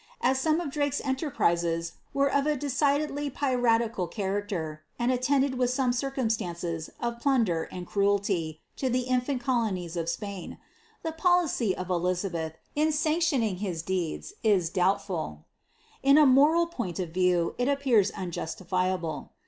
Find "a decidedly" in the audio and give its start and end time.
2.47-3.29